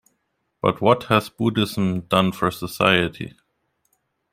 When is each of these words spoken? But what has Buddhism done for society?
But 0.63 0.81
what 0.81 1.03
has 1.09 1.29
Buddhism 1.29 2.01
done 2.07 2.31
for 2.31 2.49
society? 2.49 3.35